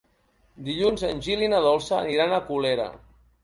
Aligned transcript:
Dilluns 0.69 1.03
en 1.11 1.21
Gil 1.29 1.45
i 1.45 1.51
na 1.53 1.61
Dolça 1.67 1.95
aniran 2.01 2.37
a 2.39 2.43
Colera. 2.51 2.93